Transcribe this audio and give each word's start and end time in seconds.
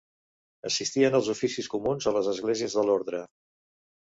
Assistien 0.69 1.17
als 1.19 1.29
oficis 1.33 1.69
comuns 1.75 2.09
a 2.09 2.15
les 2.17 2.31
esglésies 2.33 2.79
de 2.79 2.87
l'orde. 2.89 3.23